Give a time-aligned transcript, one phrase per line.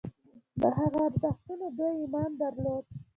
[0.59, 2.85] په هغه ارزښتونو دوی ایمان درلود.